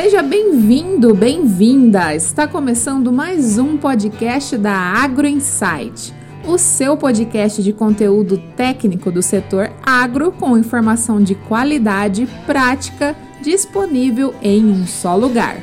[0.00, 2.14] Seja bem-vindo, bem-vinda!
[2.14, 6.14] Está começando mais um podcast da Agro Insight,
[6.46, 14.32] o seu podcast de conteúdo técnico do setor agro com informação de qualidade prática disponível
[14.40, 15.56] em um só lugar.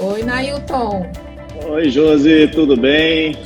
[0.00, 1.31] Oi, Nailton.
[1.64, 3.36] Oi, Josi, tudo bem?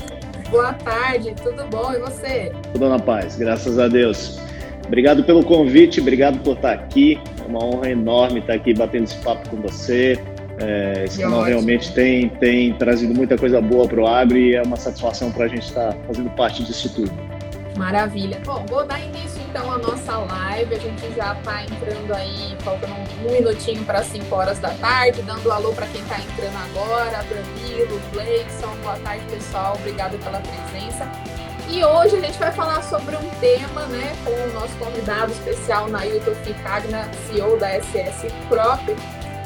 [0.51, 1.93] Boa tarde, tudo bom?
[1.93, 2.51] E você?
[2.73, 4.39] Tudo na paz, graças a Deus.
[4.87, 7.21] Obrigado pelo convite, obrigado por estar aqui.
[7.45, 10.19] É uma honra enorme estar aqui batendo esse papo com você.
[10.59, 14.63] É, esse canal realmente tem, tem trazido muita coisa boa para o agro e é
[14.63, 17.13] uma satisfação para a gente estar fazendo parte disso tudo.
[17.77, 18.41] Maravilha.
[18.47, 20.75] Bom, vou dar início então à nossa live.
[20.75, 25.51] A gente já está entrando aí, faltando um minutinho para 5 horas da tarde, dando
[25.51, 31.11] alô para quem está entrando agora, Danilo, Gleison, boa tarde pessoal, obrigada pela presença.
[31.69, 35.89] E hoje a gente vai falar sobre um tema, né, com o nosso convidado especial,
[35.89, 38.83] Nailton Ficagna, CEO da SS Crop.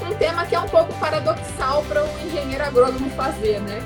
[0.02, 3.80] Um tema que é um pouco paradoxal para um engenheiro agrônomo fazer, né?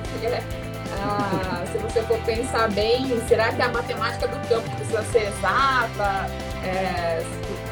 [1.02, 6.26] Ah, se você for pensar bem, será que a matemática do campo precisa ser exata?
[6.64, 7.22] É,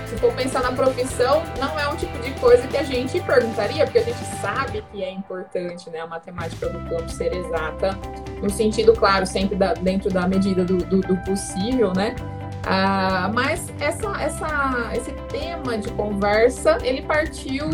[0.06, 3.84] se for pensar na profissão, não é um tipo de coisa que a gente perguntaria,
[3.84, 7.98] porque a gente sabe que é importante né, a matemática do campo ser exata,
[8.42, 12.14] no sentido, claro, sempre da, dentro da medida do, do, do possível, né?
[12.64, 17.68] Ah, mas essa, essa, esse tema de conversa, ele partiu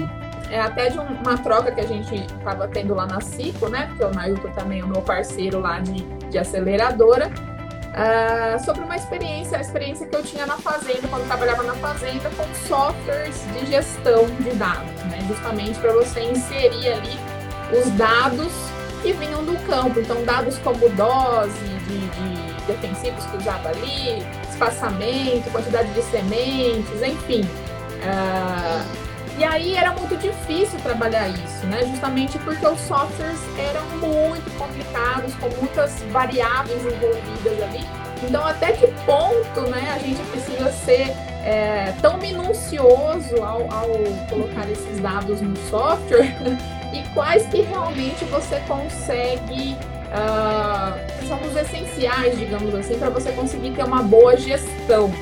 [0.51, 3.87] é, até de uma troca que a gente estava tendo lá na Cico, né?
[3.89, 7.31] Porque o Nailton também é o meu parceiro lá de, de aceleradora.
[7.89, 12.31] Uh, sobre uma experiência, a experiência que eu tinha na fazenda, quando trabalhava na fazenda,
[12.37, 15.19] com softwares de gestão de dados, né?
[15.27, 17.19] Justamente para você inserir ali
[17.77, 18.53] os dados
[19.03, 19.99] que vinham do campo.
[20.01, 27.43] Então, dados como dose de, de defensivos que usava ali, espaçamento, quantidade de sementes, enfim.
[28.01, 29.08] Uh,
[29.39, 31.85] e aí era muito difícil trabalhar isso, né?
[31.87, 37.87] Justamente porque os softwares eram muito complicados, com muitas variáveis envolvidas ali.
[38.23, 43.89] Então, até que ponto né, a gente precisa ser é, tão minucioso ao, ao
[44.29, 46.35] colocar esses dados no software
[46.93, 49.77] e quais que realmente você consegue
[50.09, 55.13] uh, são os essenciais, digamos assim, para você conseguir ter uma boa gestão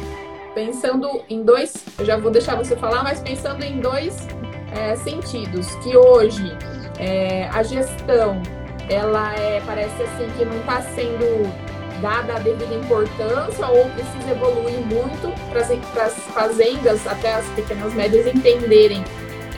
[0.57, 4.27] pensando em dois, eu já vou deixar você falar, mas pensando em dois
[4.73, 6.57] é, sentidos, que hoje
[6.99, 8.41] é, a gestão,
[8.89, 11.53] ela é, parece assim que não está sendo
[12.01, 15.61] dada a devida importância ou precisa evoluir muito para
[16.07, 19.05] as fazendas, até as pequenas médias, entenderem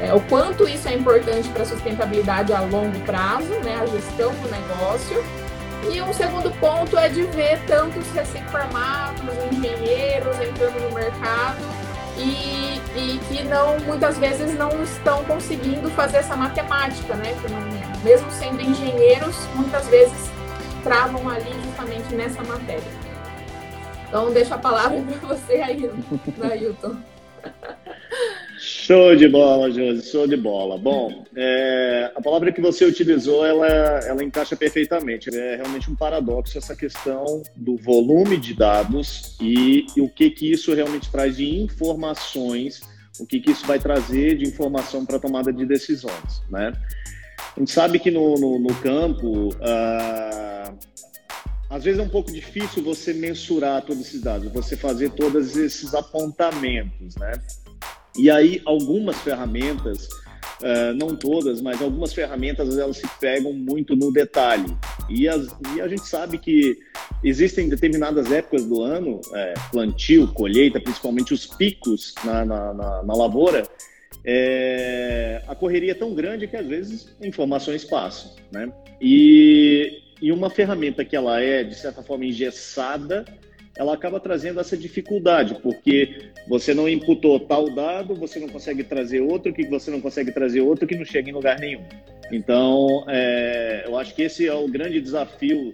[0.00, 4.32] é, o quanto isso é importante para a sustentabilidade a longo prazo, né, a gestão
[4.32, 5.22] do negócio,
[5.91, 9.22] e um segundo ponto é de ver tantos recém-formados,
[9.53, 11.59] engenheiros entrando no mercado
[12.16, 17.34] e, e, que não muitas vezes não estão conseguindo fazer essa matemática, né?
[17.49, 20.31] Não, mesmo sendo engenheiros, muitas vezes
[20.83, 22.83] travam ali justamente nessa matéria.
[24.09, 25.91] Então, deixo a palavra para você aí,
[26.37, 26.97] Nailton.
[28.69, 30.77] Show de bola, Josi, show de bola.
[30.77, 35.34] Bom, é, a palavra que você utilizou, ela, ela encaixa perfeitamente.
[35.34, 40.53] É realmente um paradoxo essa questão do volume de dados e, e o que, que
[40.53, 42.83] isso realmente traz de informações,
[43.19, 46.75] o que, que isso vai trazer de informação para tomada de decisões, né?
[47.56, 50.79] A gente sabe que no, no, no campo, uh,
[51.71, 55.95] às vezes é um pouco difícil você mensurar todos esses dados, você fazer todos esses
[55.95, 57.33] apontamentos, né?
[58.19, 60.09] E aí, algumas ferramentas,
[60.61, 64.77] uh, não todas, mas algumas ferramentas, elas se pegam muito no detalhe.
[65.09, 66.77] E, as, e a gente sabe que
[67.23, 73.15] existem determinadas épocas do ano, é, plantio, colheita, principalmente os picos na, na, na, na
[73.15, 73.67] lavoura,
[74.25, 78.71] é, a correria é tão grande que às vezes informações passam, né?
[79.00, 83.25] E, e uma ferramenta que ela é, de certa forma, engessada,
[83.78, 89.20] ela acaba trazendo essa dificuldade, porque você não imputou tal dado, você não consegue trazer
[89.20, 91.84] outro, que você não consegue trazer outro que não chega em lugar nenhum.
[92.32, 95.72] Então, é, eu acho que esse é o grande desafio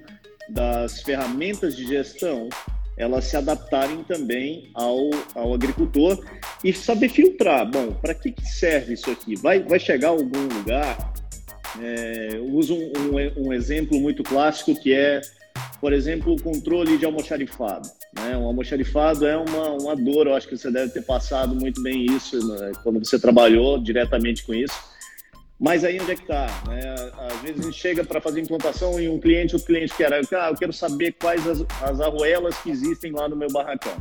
[0.50, 2.50] das ferramentas de gestão,
[2.96, 6.22] elas se adaptarem também ao, ao agricultor
[6.62, 7.68] e saber filtrar.
[7.68, 9.34] Bom, para que, que serve isso aqui?
[9.34, 11.14] Vai, vai chegar a algum lugar?
[11.82, 15.20] É, eu uso um, um, um exemplo muito clássico que é
[15.80, 17.88] por exemplo, o controle de almoxarifado.
[18.16, 18.34] Né?
[18.36, 22.06] Um almoxarifado é uma, uma dor, eu acho que você deve ter passado muito bem
[22.06, 22.72] isso né?
[22.82, 24.74] quando você trabalhou diretamente com isso.
[25.60, 26.46] Mas aí onde é que está?
[26.68, 26.80] Né?
[27.30, 30.48] Às vezes a gente chega para fazer implantação e um cliente, o cliente quer, ah,
[30.48, 33.94] eu quero saber quais as, as arruelas que existem lá no meu barracão.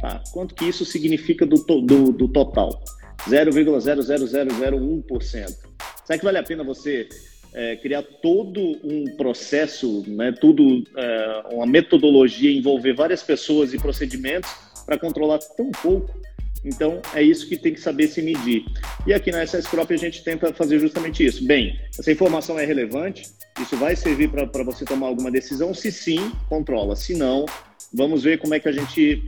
[0.00, 0.20] Tá?
[0.32, 2.82] Quanto que isso significa do, do, do total?
[3.28, 5.56] 0,00001%.
[6.04, 7.08] Será que vale a pena você
[7.52, 14.50] é, criar todo um processo, né, tudo, é, uma metodologia, envolver várias pessoas e procedimentos
[14.86, 16.20] para controlar tão pouco?
[16.64, 18.64] Então, é isso que tem que saber se medir.
[19.06, 21.44] E aqui na SS Crop a gente tenta fazer justamente isso.
[21.46, 23.24] Bem, essa informação é relevante,
[23.60, 25.72] isso vai servir para você tomar alguma decisão?
[25.72, 26.94] Se sim, controla.
[26.96, 27.46] Se não,
[27.92, 29.22] vamos ver como é que a gente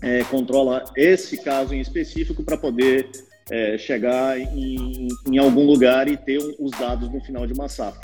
[0.00, 3.08] é, controla esse caso em específico para poder
[3.52, 8.00] é, chegar em, em, algum lugar e ter os dados no final de uma safra.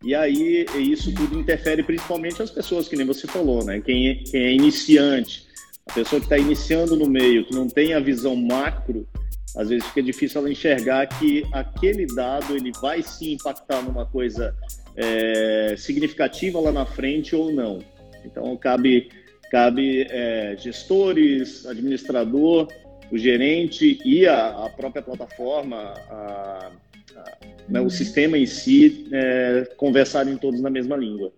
[0.00, 3.80] E aí, isso tudo interfere principalmente as pessoas, que nem você falou, né?
[3.80, 5.44] Quem é, quem é iniciante,
[5.88, 9.08] a pessoa que está iniciando no meio, que não tem a visão macro,
[9.56, 14.54] às vezes fica difícil ela enxergar que aquele dado ele vai sim impactar numa coisa
[14.94, 17.80] é, significativa lá na frente ou não.
[18.24, 19.08] Então cabe
[19.50, 22.68] cabe é, gestores, administrador,
[23.10, 26.70] o gerente e a, a própria plataforma, a,
[27.16, 27.32] a,
[27.68, 31.32] né, o sistema em si é, conversarem todos na mesma língua.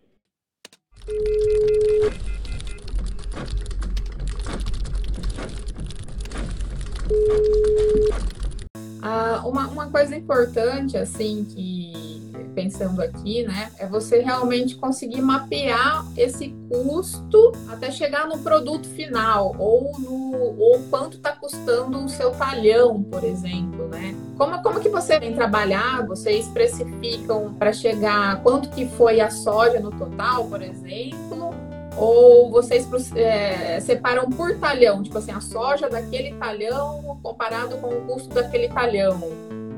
[9.11, 12.19] Ah, uma, uma coisa importante, assim, que
[12.55, 19.55] pensando aqui, né, é você realmente conseguir mapear esse custo até chegar no produto final
[19.59, 24.15] ou no ou quanto está custando o seu talhão, por exemplo, né?
[24.37, 26.05] Como, como que você vem trabalhar?
[26.07, 31.55] Vocês especificam para chegar quanto que foi a soja no total, por exemplo?
[31.99, 38.01] Ou vocês é, separam por talhão, tipo assim, a soja daquele talhão comparado com o
[38.03, 39.21] custo daquele talhão?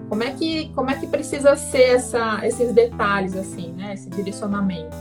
[0.09, 3.95] Como é que, como é que precisa ser essa, esses detalhes, assim, né?
[3.95, 4.95] Esse direcionamento?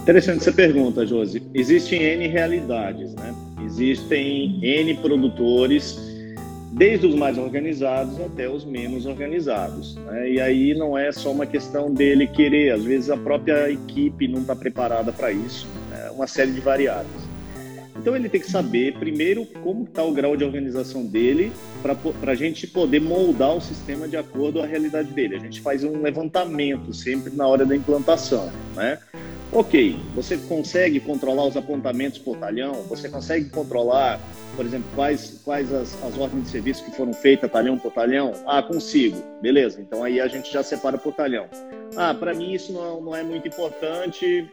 [0.00, 1.42] Interessante essa pergunta, Josi.
[1.52, 3.34] Existem N realidades, né?
[3.64, 5.98] Existem N produtores,
[6.70, 9.96] desde os mais organizados até os menos organizados.
[9.96, 10.30] Né?
[10.32, 14.42] E aí não é só uma questão dele querer, às vezes a própria equipe não
[14.42, 15.66] está preparada para isso
[16.16, 17.26] uma série de variáveis.
[17.98, 21.52] Então ele tem que saber primeiro como está o grau de organização dele
[21.82, 25.36] para a gente poder moldar o sistema de acordo à realidade dele.
[25.36, 28.98] A gente faz um levantamento sempre na hora da implantação, né?
[29.52, 32.74] Ok, você consegue controlar os apontamentos por talhão?
[32.88, 34.20] Você consegue controlar,
[34.56, 38.32] por exemplo, quais, quais as, as ordens de serviço que foram feitas talhão por talhão?
[38.46, 39.16] Ah, consigo.
[39.40, 41.46] Beleza, então aí a gente já separa por talhão.
[41.96, 44.48] Ah, para mim isso não, não é muito importante,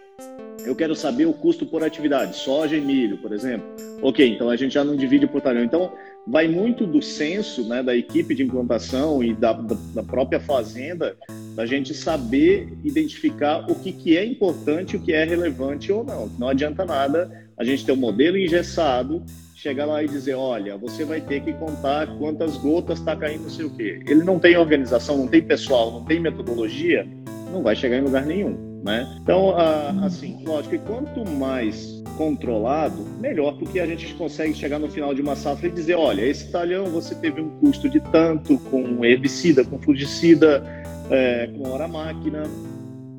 [0.65, 3.65] eu quero saber o custo por atividade, soja e milho, por exemplo.
[4.01, 5.63] Ok, então a gente já não divide por talhão.
[5.63, 5.91] Então,
[6.25, 11.15] vai muito do senso né, da equipe de implantação e da, da, própria fazenda,
[11.55, 16.29] da gente saber identificar o que, que é importante, o que é relevante ou não.
[16.39, 19.23] Não adianta nada a gente ter um modelo engessado,
[19.55, 23.49] chegar lá e dizer, olha, você vai ter que contar quantas gotas está caindo, não
[23.49, 24.01] sei o quê.
[24.07, 27.07] Ele não tem organização, não tem pessoal, não tem metodologia,
[27.51, 28.72] não vai chegar em lugar nenhum.
[28.83, 29.07] Né?
[29.21, 29.55] Então,
[30.03, 35.21] assim, lógico que quanto mais controlado, melhor, porque a gente consegue chegar no final de
[35.21, 39.63] uma safra e dizer, olha, esse talhão você teve um custo de tanto com herbicida,
[39.63, 40.63] com fungicida,
[41.09, 42.43] é, com hora máquina,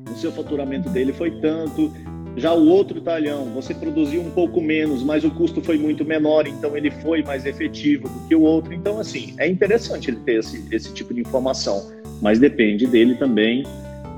[0.09, 1.91] o seu faturamento dele foi tanto,
[2.37, 6.45] já o outro talhão, você produziu um pouco menos, mas o custo foi muito menor,
[6.47, 8.71] então ele foi mais efetivo do que o outro.
[8.71, 13.63] Então, assim, é interessante ele ter esse, esse tipo de informação, mas depende dele também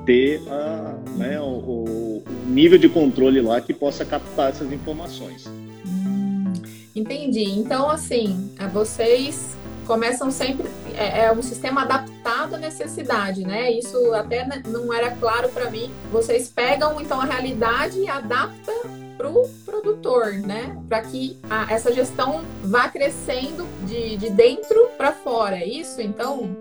[0.07, 5.45] ter a, né, o, o, nível de controle lá que possa captar essas informações.
[5.85, 6.53] Hum,
[6.95, 7.43] entendi.
[7.43, 13.69] Então, assim, é, vocês começam sempre é, é, um sistema adaptado à necessidade, né?
[13.71, 15.91] Isso até não era claro para mim.
[16.09, 18.75] Vocês pegam então a realidade e adaptam
[19.17, 20.77] para o produtor, né?
[20.87, 25.57] Para que a, essa gestão vá crescendo de, de dentro para fora.
[25.57, 26.55] É isso, então?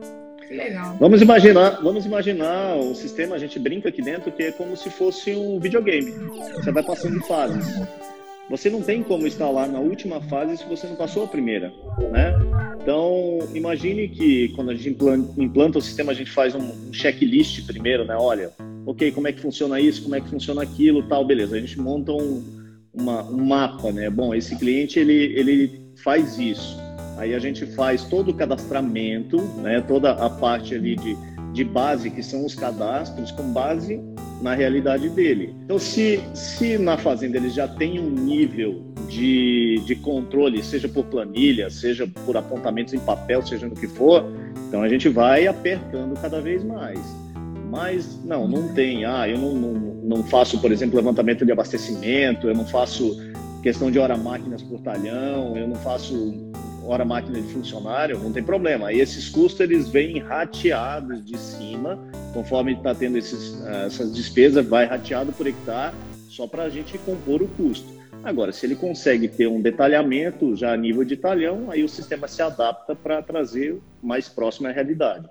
[0.51, 0.97] Legal.
[0.99, 4.91] Vamos imaginar, vamos imaginar o sistema, a gente brinca aqui dentro que é como se
[4.91, 6.13] fosse um videogame.
[6.55, 7.87] Você vai passando fases.
[8.49, 11.73] Você não tem como instalar na última fase se você não passou a primeira,
[12.13, 12.33] né?
[12.81, 17.67] Então, imagine que quando a gente implanta, implanta o sistema, a gente faz um checklist
[17.67, 18.15] primeiro, né?
[18.17, 18.53] Olha,
[18.87, 21.57] ok, como é que funciona isso, como é que funciona aquilo, tal, beleza.
[21.57, 22.45] A gente monta um,
[22.95, 24.09] uma, um mapa, né?
[24.09, 26.79] Bom, esse cliente, ele, ele faz isso.
[27.17, 31.17] Aí a gente faz todo o cadastramento, né, toda a parte ali de,
[31.53, 34.01] de base, que são os cadastros, com base
[34.43, 35.55] na realidade dele.
[35.65, 41.07] Então, se, se na fazenda ele já tem um nível de, de controle, seja por
[41.07, 44.25] planilha, seja por apontamentos em papel, seja no que for,
[44.69, 47.01] então a gente vai apertando cada vez mais.
[47.71, 49.05] Mas não, não tem.
[49.05, 49.73] Ah, eu não, não,
[50.17, 53.17] não faço, por exemplo, levantamento de abastecimento, eu não faço
[53.63, 56.35] questão de hora máquinas por talhão, eu não faço
[56.87, 58.89] hora máquina de funcionário, não tem problema.
[58.89, 61.99] Aí esses custos eles vêm rateados de cima,
[62.33, 65.95] conforme está tendo esses, essas despesas, vai rateado por hectare,
[66.29, 67.97] só para a gente compor o custo.
[68.23, 72.27] Agora, se ele consegue ter um detalhamento já a nível de talhão, aí o sistema
[72.27, 75.29] se adapta para trazer mais próximo à realidade.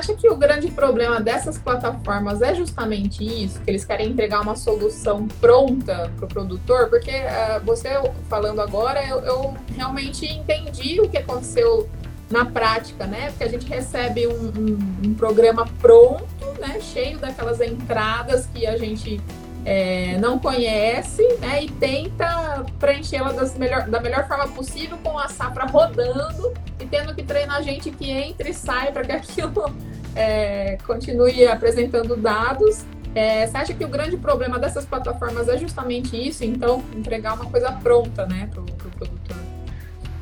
[0.00, 3.60] Acha que o grande problema dessas plataformas é justamente isso?
[3.60, 6.88] Que eles querem entregar uma solução pronta para o produtor?
[6.88, 7.90] Porque uh, você
[8.26, 11.86] falando agora, eu, eu, realmente entendi o que aconteceu
[12.30, 13.28] na prática, né?
[13.28, 16.80] Porque a gente recebe um, um, um programa pronto, né?
[16.80, 19.20] Cheio daquelas entradas que a gente
[19.64, 25.66] é, não conhece né, e tenta preenchê-la melhor, da melhor forma possível com a safra
[25.66, 29.74] rodando e tendo que treinar gente que entre e sai para que aquilo
[30.14, 32.84] é, continue apresentando dados.
[33.14, 36.44] É, você acha que o grande problema dessas plataformas é justamente isso?
[36.44, 39.36] Então, entregar uma coisa pronta né, para o pro produtor?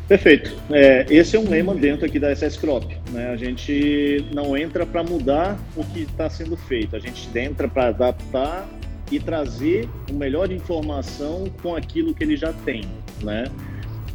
[0.08, 0.56] Perfeito.
[0.70, 2.86] É, esse é um lema dentro aqui da SS Crop.
[3.12, 3.28] Né?
[3.28, 7.88] A gente não entra para mudar o que está sendo feito, a gente entra para
[7.88, 8.66] adaptar
[9.10, 12.82] e trazer o melhor de informação com aquilo que ele já tem,
[13.22, 13.44] né?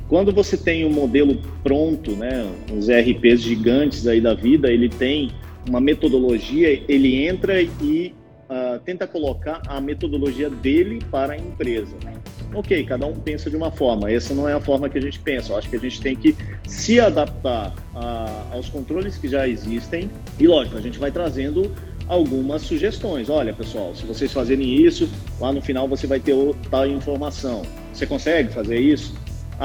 [0.07, 5.31] Quando você tem um modelo pronto, né, os ERPs gigantes aí da vida, ele tem
[5.67, 8.13] uma metodologia, ele entra e
[8.49, 11.95] uh, tenta colocar a metodologia dele para a empresa.
[12.53, 15.19] Ok, cada um pensa de uma forma, essa não é a forma que a gente
[15.19, 15.53] pensa.
[15.53, 16.35] Eu acho que a gente tem que
[16.67, 21.71] se adaptar a, aos controles que já existem e, lógico, a gente vai trazendo
[22.07, 23.29] algumas sugestões.
[23.29, 26.35] Olha, pessoal, se vocês fazerem isso, lá no final você vai ter
[26.69, 27.63] tal informação.
[27.91, 29.13] Você consegue fazer isso?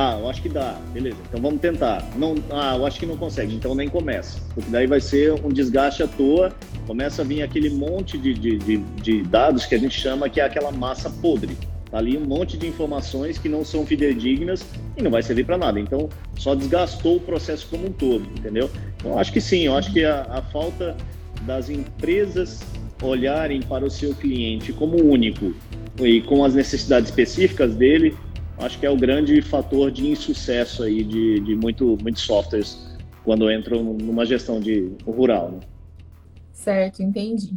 [0.01, 0.77] Ah, eu acho que dá.
[0.93, 2.09] Beleza, então vamos tentar.
[2.15, 4.41] Não, ah, eu acho que não consegue, então nem começa.
[4.55, 6.53] Porque daí vai ser um desgaste à toa.
[6.87, 10.41] Começa a vir aquele monte de, de, de, de dados que a gente chama que
[10.41, 11.57] é aquela massa podre.
[11.91, 14.65] Tá ali um monte de informações que não são fidedignas
[14.97, 15.81] e não vai servir para nada.
[15.81, 18.71] Então, só desgastou o processo como um todo, entendeu?
[18.99, 20.97] Então, acho que sim, eu acho que a, a falta
[21.43, 22.61] das empresas
[23.03, 25.53] olharem para o seu cliente como único
[25.99, 28.17] e com as necessidades específicas dele,
[28.59, 33.51] acho que é o grande fator de insucesso aí de, de muito, muitos softwares quando
[33.51, 35.53] entram numa gestão de rural.
[35.53, 35.61] Né?
[36.53, 37.53] Certo, entendi.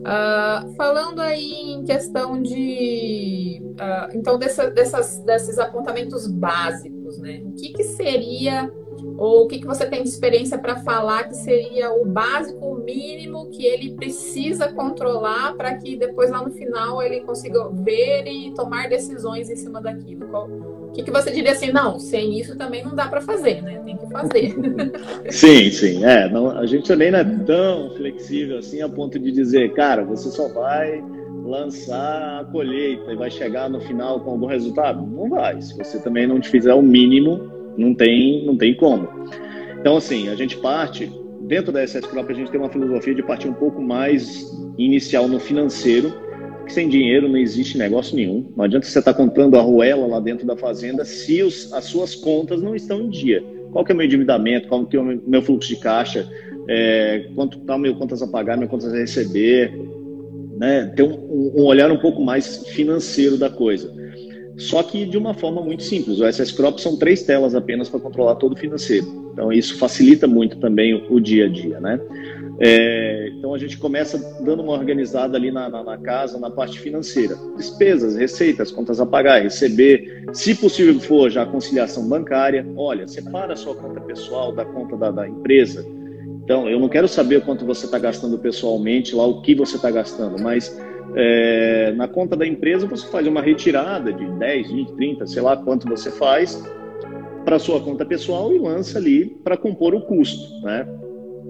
[0.00, 7.40] Uh, falando aí em questão de uh, então dessa, dessas, desses apontamentos básicos, né?
[7.42, 8.70] O que, que seria
[9.16, 12.84] ou o que, que você tem de experiência para falar que seria o básico, o
[12.84, 18.52] mínimo que ele precisa controlar para que depois lá no final ele consiga ver e
[18.54, 20.26] tomar decisões em cima daquilo?
[20.88, 21.72] O que, que você diria assim?
[21.72, 23.80] Não, sem isso também não dá para fazer, né?
[23.84, 24.54] Tem que fazer.
[25.30, 26.04] sim, sim.
[26.04, 30.28] É, não, a gente não é tão flexível assim a ponto de dizer, cara, você
[30.30, 31.02] só vai
[31.44, 35.06] lançar a colheita e vai chegar no final com algum resultado?
[35.06, 35.60] Não vai.
[35.60, 39.08] Se você também não te fizer o mínimo não tem, não tem como.
[39.78, 41.10] Então, assim, a gente parte,
[41.42, 45.28] dentro da SS Crop, a gente tem uma filosofia de partir um pouco mais inicial
[45.28, 46.12] no financeiro,
[46.64, 48.50] que sem dinheiro não existe negócio nenhum.
[48.56, 51.84] Não adianta você estar tá contando a ruela lá dentro da fazenda se os, as
[51.84, 53.44] suas contas não estão em dia.
[53.72, 56.26] Qual que é o meu endividamento, qual que é o meu fluxo de caixa,
[56.68, 59.78] é, quanto está meu contas a pagar, meu contas a receber,
[60.56, 60.92] né?
[60.96, 64.03] ter um, um olhar um pouco mais financeiro da coisa
[64.56, 66.20] só que de uma forma muito simples.
[66.20, 69.06] O SS Crop são três telas apenas para controlar todo o financeiro.
[69.32, 72.00] Então isso facilita muito também o, dia a dia, né?
[72.60, 76.78] É, então a gente começa dando uma organizada ali na, na, na, casa, na parte
[76.78, 77.36] financeira.
[77.56, 82.64] Despesas, receitas, contas a pagar, receber, se possível for já a conciliação bancária.
[82.76, 85.84] Olha, separa a sua conta pessoal da conta da, da empresa.
[86.44, 89.90] Então eu não quero saber quanto você está gastando pessoalmente, lá o que você está
[89.90, 90.78] gastando, mas
[91.16, 95.56] é, na conta da empresa você faz uma retirada de 10, 20, 30, sei lá
[95.56, 96.62] quanto você faz
[97.44, 100.86] para sua conta pessoal e lança ali para compor o custo, né?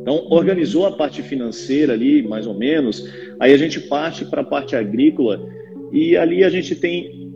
[0.02, 3.09] Então, organizou a parte financeira ali, mais ou menos,
[3.40, 5.40] aí a gente parte para a parte agrícola
[5.90, 7.33] e ali a gente tem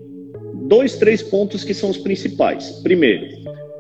[0.65, 2.73] dois, três pontos que são os principais.
[2.83, 3.27] Primeiro,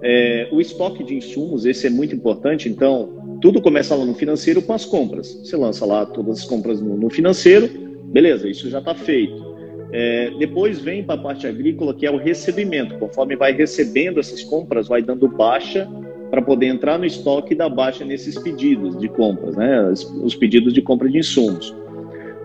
[0.03, 4.63] é, o estoque de insumos, esse é muito importante, então tudo começa lá no financeiro
[4.63, 5.35] com as compras.
[5.45, 9.49] Você lança lá todas as compras no, no financeiro, Beleza, isso já está feito.
[9.91, 12.99] É, depois vem para a parte agrícola, que é o recebimento.
[12.99, 15.89] Conforme vai recebendo essas compras, vai dando baixa
[16.31, 19.91] para poder entrar no estoque e dar baixa nesses pedidos de compras, né?
[20.23, 21.75] Os pedidos de compra de insumos.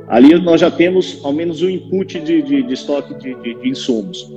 [0.08, 3.70] Ali nós já temos ao menos um input de, de, de estoque de, de, de,
[3.70, 4.32] insumos.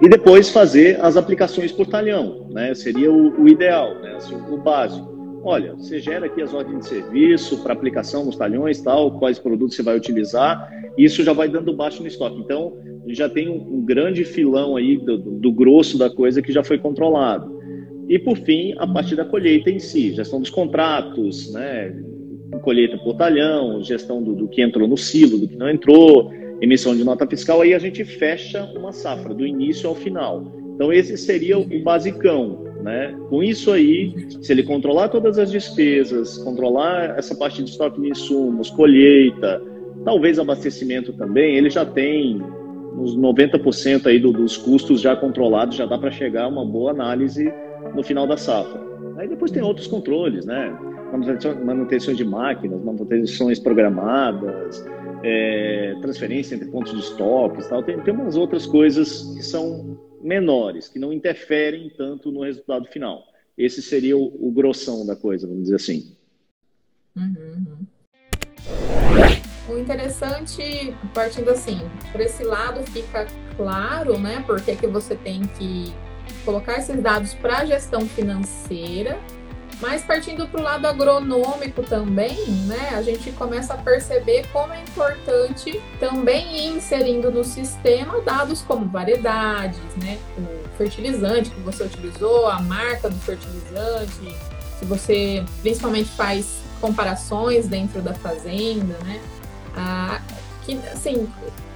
[0.00, 2.74] E depois fazer as aplicações por talhão, né?
[2.74, 4.14] Seria o, o ideal, né?
[4.16, 5.09] Assim, o básico.
[5.42, 9.76] Olha, você gera aqui as ordens de serviço para aplicação nos talhões, tal, quais produtos
[9.76, 12.40] você vai utilizar, isso já vai dando baixo no estoque.
[12.40, 12.76] Então,
[13.08, 16.62] já tem um, um grande filão aí do, do, do grosso da coisa que já
[16.62, 17.58] foi controlado.
[18.08, 21.94] E, por fim, a parte da colheita em si, gestão dos contratos, né?
[22.62, 26.94] colheita por talhão, gestão do, do, que entrou no silo, do que não entrou, emissão
[26.94, 30.52] de nota fiscal, aí a gente fecha uma safra, do início ao final.
[30.74, 32.69] Então, esse seria o basicão.
[32.82, 33.14] Né?
[33.28, 38.08] Com isso aí, se ele controlar todas as despesas, controlar essa parte de estoque de
[38.08, 39.62] insumos, colheita,
[40.04, 42.42] talvez abastecimento também, ele já tem
[42.96, 46.90] uns 90% aí do, dos custos já controlados, já dá para chegar a uma boa
[46.90, 47.52] análise
[47.94, 48.80] no final da safra.
[49.16, 50.76] Aí depois tem outros controles, né?
[51.64, 54.86] Manutenção de máquinas, manutenções programadas,
[55.22, 57.82] é, transferência entre pontos de estoques, tal.
[57.82, 63.24] Tem, tem umas outras coisas que são menores, que não interferem tanto no resultado final.
[63.56, 66.16] Esse seria o, o grossão da coisa, vamos dizer assim.
[67.16, 67.86] Uhum.
[69.68, 71.78] O interessante, partindo assim,
[72.10, 75.92] por esse lado fica claro, né, porque que você tem que
[76.44, 79.18] colocar esses dados para a gestão financeira,
[79.80, 84.80] mas partindo para o lado agronômico também, né, a gente começa a perceber como é
[84.80, 92.46] importante também ir inserindo no sistema dados como variedades, né, o fertilizante que você utilizou,
[92.46, 94.34] a marca do fertilizante,
[94.78, 99.20] se você principalmente faz comparações dentro da fazenda, né,
[99.76, 100.20] ah,
[100.64, 101.28] que, assim,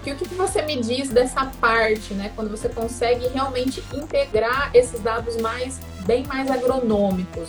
[0.03, 2.31] que o que você me diz dessa parte, né?
[2.37, 7.49] Quando você consegue realmente integrar esses dados mais bem mais agronômicos.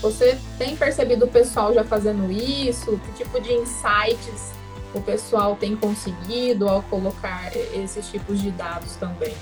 [0.00, 2.98] Você tem percebido o pessoal já fazendo isso?
[3.06, 4.52] Que tipo de insights
[4.94, 9.34] o pessoal tem conseguido ao colocar esses tipos de dados também?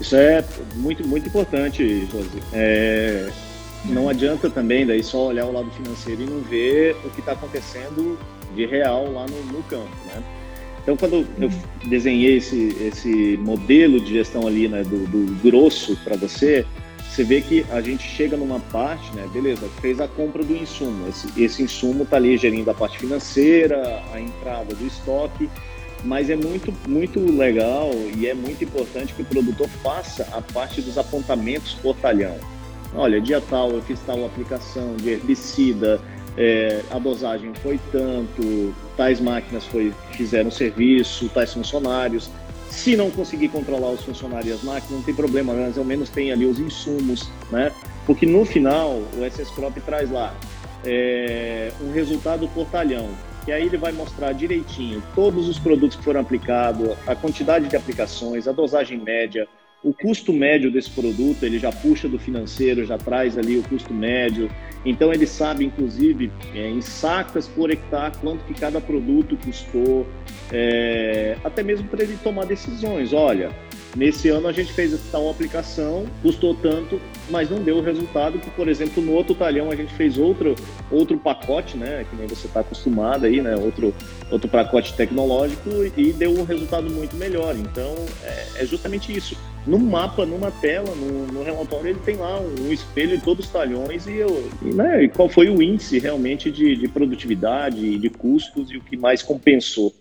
[0.00, 0.44] Isso é
[0.76, 2.42] muito, muito importante, Josi.
[2.52, 3.30] É,
[3.84, 7.32] não adianta também daí só olhar o lado financeiro e não ver o que está
[7.32, 8.18] acontecendo
[8.54, 10.22] de real lá no, no campo, né?
[10.82, 11.50] Então, quando eu
[11.86, 16.66] desenhei esse, esse modelo de gestão ali, né, do, do grosso para você,
[17.14, 21.08] você vê que a gente chega numa parte, né, beleza, fez a compra do insumo,
[21.08, 25.48] esse, esse insumo está ali gerindo a parte financeira, a entrada do estoque,
[26.02, 30.82] mas é muito, muito legal e é muito importante que o produtor faça a parte
[30.82, 32.36] dos apontamentos por talhão.
[32.92, 36.00] Olha, dia tal eu fiz tal aplicação de herbicida,
[36.36, 42.28] é, a dosagem foi tanto, tais máquinas foi, fizeram serviço, tais funcionários.
[42.74, 46.10] Se não conseguir controlar os funcionários e as máquinas, não tem problema, mas ao menos
[46.10, 47.72] tem ali os insumos, né?
[48.04, 50.34] Porque no final, o SS Crop traz lá
[50.84, 53.08] é, um resultado por talhão,
[53.46, 57.76] e aí ele vai mostrar direitinho todos os produtos que foram aplicados, a quantidade de
[57.76, 59.48] aplicações, a dosagem média,
[59.84, 63.92] o custo médio desse produto, ele já puxa do financeiro, já traz ali o custo
[63.92, 64.50] médio.
[64.84, 70.06] Então ele sabe, inclusive, é, em sacas por hectare, quanto que cada produto custou,
[70.50, 73.12] é, até mesmo para ele tomar decisões.
[73.12, 73.50] Olha,
[73.96, 78.50] nesse ano a gente fez tal aplicação, custou tanto, mas não deu o resultado que,
[78.50, 80.54] por exemplo, no outro talhão a gente fez outro,
[80.90, 83.94] outro pacote, né, que nem você está acostumado aí, né, outro,
[84.30, 87.54] outro pacote tecnológico e deu um resultado muito melhor.
[87.56, 92.38] Então é, é justamente isso no mapa, numa tela, no, no, relatório, ele tem lá
[92.38, 95.62] um, um espelho de todos os talhões e, eu, e, né, e qual foi o
[95.62, 99.92] índice realmente de, de produtividade, de custos e o que mais compensou.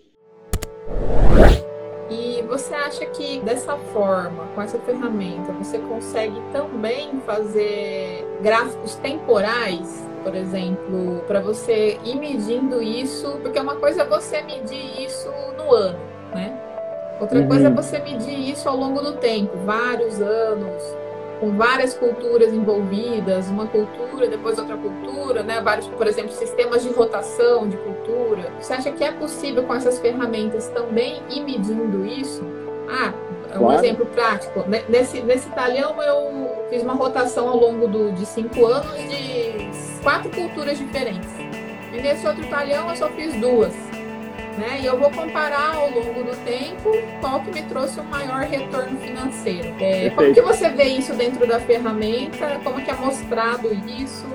[2.53, 10.35] Você acha que dessa forma, com essa ferramenta, você consegue também fazer gráficos temporais, por
[10.35, 13.39] exemplo, para você ir medindo isso?
[13.41, 15.97] Porque uma coisa é você medir isso no ano,
[16.31, 16.55] né?
[17.19, 17.47] Outra uhum.
[17.47, 20.83] coisa é você medir isso ao longo do tempo, vários anos,
[21.43, 25.59] com várias culturas envolvidas, uma cultura, depois outra cultura, né?
[25.59, 28.49] Vários, por exemplo, sistemas de rotação de cultura.
[28.61, 32.41] Você acha que é possível com essas ferramentas também ir medindo isso?
[32.89, 33.13] Ah,
[33.55, 33.83] um claro.
[33.83, 34.63] exemplo prático.
[34.87, 39.69] Nesse, nesse talhão eu fiz uma rotação ao longo do, de cinco anos de
[40.01, 41.29] quatro culturas diferentes.
[41.91, 43.73] E nesse outro talhão eu só fiz duas.
[44.57, 44.81] Né?
[44.81, 48.41] E eu vou comparar ao longo do tempo qual que me trouxe o um maior
[48.41, 49.73] retorno financeiro.
[49.79, 52.59] É, como que você vê isso dentro da ferramenta?
[52.63, 54.27] Como que é mostrado isso?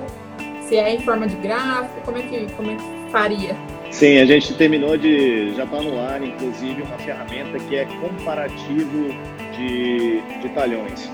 [0.67, 2.01] Se é em forma de gráfico?
[2.03, 3.55] Como é que, como é que faria?
[3.91, 5.53] Sim, a gente terminou de.
[5.55, 9.07] já está no ar, inclusive, uma ferramenta que é comparativo
[9.57, 11.09] de, de talhões.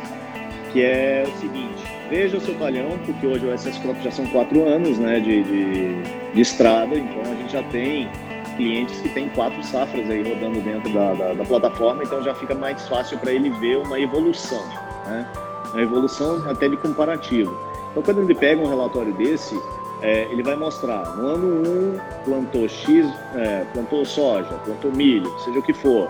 [0.74, 4.26] que é o seguinte, veja o seu talhão, porque hoje o SS Crop já são
[4.28, 6.02] quatro anos né, de, de,
[6.34, 8.10] de, estrada, então a gente já tem
[8.56, 12.56] clientes que têm quatro safras aí rodando dentro da, da, da plataforma, então já fica
[12.56, 14.64] mais fácil para ele ver uma evolução,
[15.06, 15.28] né?
[15.72, 17.58] uma evolução até de comparativo.
[17.92, 19.60] Então quando ele pega um relatório desse,
[20.02, 25.32] é, ele vai mostrar, no ano 1 um, plantou X, é, plantou soja, plantou milho,
[25.40, 26.10] seja o que for,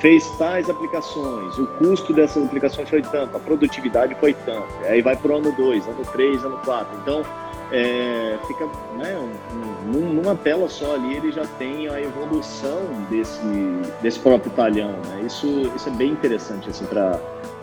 [0.00, 5.16] fez tais aplicações, o custo dessas aplicações foi tanto, a produtividade foi tanto, aí vai
[5.16, 6.98] para o ano 2, ano 3, ano 4.
[7.02, 7.24] Então,
[7.72, 13.40] é, fica né, um, um, numa tela só ali, ele já tem a evolução desse,
[14.02, 14.90] desse próprio talhão.
[15.08, 15.22] Né?
[15.26, 17.18] Isso, isso é bem interessante assim, para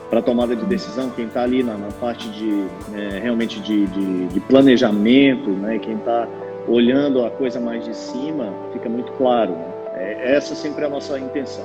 [0.09, 4.27] para tomada de decisão, quem está ali na, na, parte de é, realmente de, de,
[4.27, 6.27] de, planejamento, né, quem está
[6.67, 9.53] olhando a coisa mais de cima, fica muito claro.
[9.53, 9.65] Né?
[9.93, 11.63] É, essa sempre é a nossa intenção,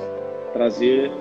[0.53, 1.11] trazer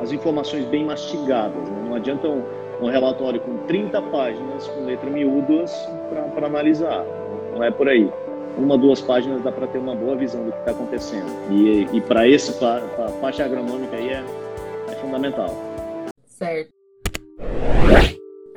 [0.00, 1.68] as informações bem mastigadas.
[1.68, 1.82] Né?
[1.84, 2.44] Não adianta um,
[2.80, 5.88] um, relatório com 30 páginas com letras miúdas
[6.34, 7.04] para analisar,
[7.52, 8.10] não é por aí.
[8.56, 11.26] Uma, duas páginas dá para ter uma boa visão do que está acontecendo.
[11.50, 12.80] E, e para esse, para
[13.20, 14.24] parte agronômica aí é,
[14.90, 15.54] é fundamental.
[16.26, 16.72] Certo.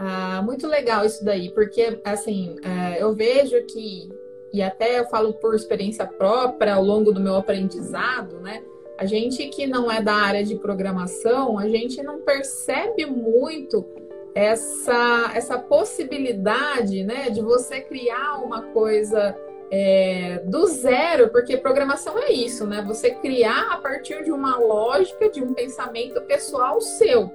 [0.04, 4.10] Ah, muito legal isso daí, porque assim, é, eu vejo que,
[4.52, 8.64] e até eu falo por experiência própria ao longo do meu aprendizado, né?
[8.98, 13.84] A gente que não é da área de programação, a gente não percebe muito
[14.34, 19.36] essa, essa possibilidade, né, de você criar uma coisa
[19.72, 22.84] é, do zero, porque programação é isso, né?
[22.86, 27.32] Você criar a partir de uma lógica, de um pensamento pessoal seu.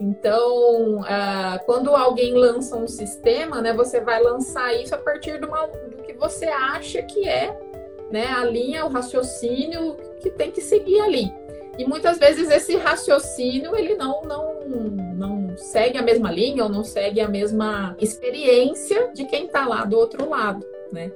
[0.00, 5.46] Então, uh, quando alguém lança um sistema, né, você vai lançar isso a partir do
[6.02, 7.56] que você acha que é
[8.10, 11.32] né, a linha, o raciocínio que tem que seguir ali.
[11.78, 14.60] E muitas vezes esse raciocínio ele não, não,
[15.16, 19.84] não segue a mesma linha ou não segue a mesma experiência de quem está lá
[19.84, 21.10] do outro lado, né?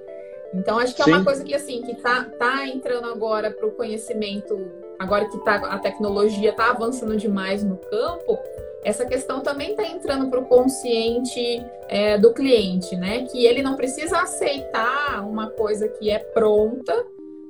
[0.54, 1.12] Então acho que é Sim.
[1.12, 4.58] uma coisa que assim que tá, tá entrando agora para o conhecimento,
[4.98, 8.38] agora que tá, a tecnologia está avançando demais no campo,
[8.82, 13.24] essa questão também está entrando para o consciente é, do cliente, né?
[13.24, 17.04] Que ele não precisa aceitar uma coisa que é pronta,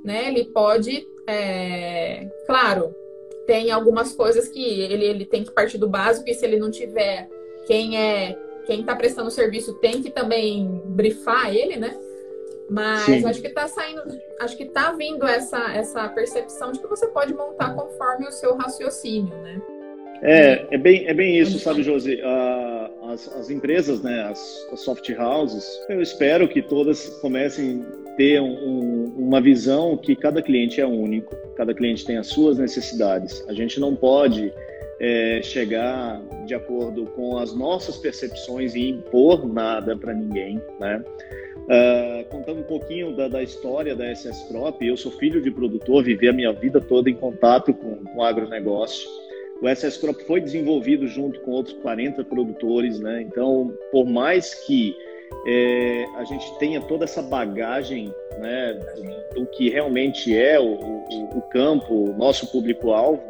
[0.04, 0.28] né?
[0.28, 2.94] Ele pode, é, claro,
[3.46, 6.70] tem algumas coisas que ele, ele tem que partir do básico e se ele não
[6.70, 7.28] tiver
[7.66, 11.96] quem é quem está prestando serviço tem que também brifar ele, né?
[12.68, 13.24] Mas Sim.
[13.24, 14.02] acho que está saindo,
[14.40, 18.54] acho que está vindo essa, essa percepção de que você pode montar conforme o seu
[18.56, 19.62] raciocínio, né?
[20.20, 22.20] É, é bem, é bem isso, sabe, Josi?
[23.08, 27.84] as, as empresas, né, as, as, soft houses, eu espero que todas comecem
[28.18, 33.44] ter um, uma visão que cada cliente é único, cada cliente tem as suas necessidades.
[33.48, 34.52] A gente não pode
[34.98, 41.02] é, chegar de acordo com as nossas percepções e impor nada para ninguém, né?
[41.68, 46.02] Uh, contando um pouquinho da, da, história da SS Crop, eu sou filho de produtor,
[46.02, 49.07] vivi a minha vida toda em contato com, com agronegócio.
[49.61, 53.22] O SS Crop foi desenvolvido junto com outros 40 produtores, né?
[53.22, 54.96] Então, por mais que
[55.46, 58.78] é, a gente tenha toda essa bagagem né,
[59.34, 63.22] do, que realmente é o, o, o campo, o nosso público-alvo,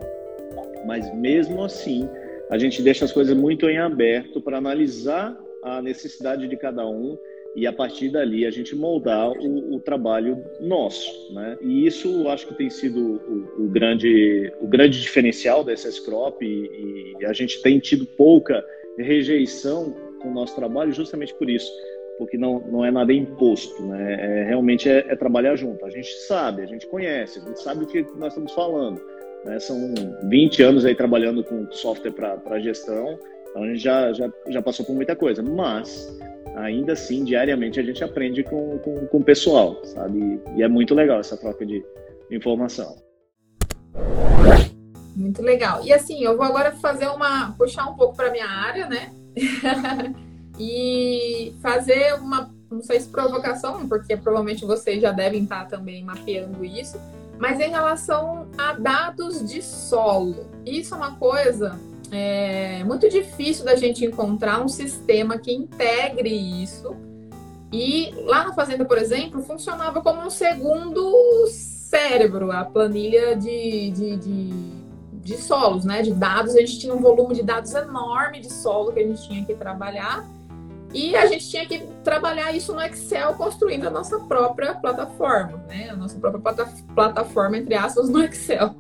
[0.87, 2.09] mas mesmo assim
[2.51, 7.19] a gente deixa as coisas muito em aberto para analisar a necessidade de cada um
[7.55, 11.57] e a partir dali a gente moldar o, o trabalho nosso, né?
[11.61, 16.43] E isso acho que tem sido o, o grande o grande diferencial da SS Crop
[16.43, 18.65] e, e, a gente tem tido pouca
[18.97, 21.71] rejeição com o nosso trabalho justamente por isso,
[22.19, 24.15] porque não, não é nada imposto, né?
[24.15, 25.85] É, realmente é, é trabalhar junto.
[25.85, 29.01] A gente sabe, a gente conhece, a gente sabe o que nós estamos falando.
[29.45, 29.59] Né?
[29.59, 33.19] São 20 anos aí trabalhando com software para gestão,
[33.51, 36.17] então a gente já, já, já passou por muita coisa, mas
[36.57, 40.41] ainda assim, diariamente a gente aprende com, com, com o pessoal, sabe?
[40.57, 41.85] E é muito legal essa troca de
[42.31, 42.97] informação.
[45.17, 45.85] Muito legal.
[45.85, 47.53] E assim, eu vou agora fazer uma.
[47.59, 49.13] puxar um pouco para minha área, né?
[50.59, 52.51] e fazer uma.
[52.71, 57.01] Não sei se provocação, porque provavelmente vocês já devem estar também mapeando isso,
[57.39, 60.47] mas em relação a dados de solo.
[60.67, 61.79] Isso é uma coisa
[62.11, 66.31] é muito difícil da gente encontrar um sistema que integre
[66.63, 66.97] isso.
[67.71, 74.17] E lá na Fazenda, por exemplo, funcionava como um segundo cérebro, a planilha de, de,
[74.17, 74.51] de,
[75.29, 76.01] de solos, né?
[76.03, 76.57] De dados.
[76.57, 79.55] A gente tinha um volume de dados enorme de solo que a gente tinha que
[79.55, 80.27] trabalhar.
[80.95, 85.91] E a gente tinha que trabalhar isso no Excel, construindo a nossa própria plataforma, né?
[85.91, 88.75] A nossa própria plata plataforma, entre aspas, no Excel.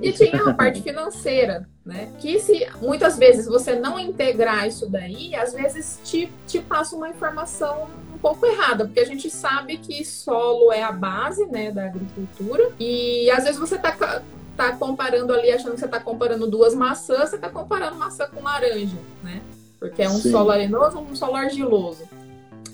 [0.00, 2.12] E tinha a parte financeira, né?
[2.18, 7.08] Que se muitas vezes você não integrar isso daí, às vezes te, te passa uma
[7.08, 11.86] informação um pouco errada, porque a gente sabe que solo é a base, né, da
[11.86, 12.72] agricultura.
[12.80, 13.92] E às vezes você tá
[14.56, 18.42] tá comparando ali, achando que você está comparando duas maçãs, você está comparando maçã com
[18.42, 19.40] laranja, né?
[19.78, 20.30] Porque é um Sim.
[20.30, 22.08] solo arenoso um solo argiloso.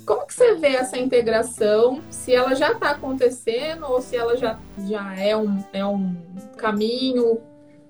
[0.07, 2.01] Como que você vê essa integração?
[2.11, 6.16] Se ela já está acontecendo ou se ela já, já é, um, é um
[6.57, 7.38] caminho?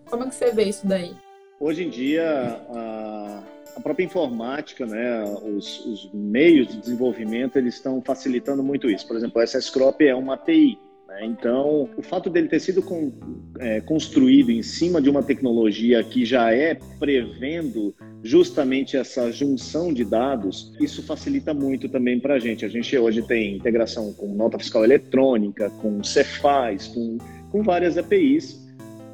[0.08, 1.14] Como é que você vê isso daí?
[1.58, 3.42] Hoje em dia, a,
[3.76, 9.06] a própria informática, né, os, os, meios de desenvolvimento, eles estão facilitando muito isso.
[9.06, 10.78] Por exemplo, o SS Crop é uma API.
[11.20, 11.26] Né?
[11.26, 13.12] Então, o fato dele ter sido com,
[13.58, 20.04] é, construído em cima de uma tecnologia que já é prevendo justamente essa junção de
[20.04, 22.64] dados, isso facilita muito também para a gente.
[22.64, 27.18] A gente hoje tem integração com nota fiscal eletrônica, com Cefaz, com,
[27.50, 28.58] com várias APIs.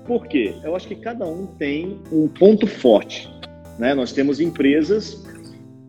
[0.07, 0.55] Por quê?
[0.62, 3.29] Eu acho que cada um tem um ponto forte.
[3.79, 3.95] Né?
[3.95, 5.25] Nós temos empresas,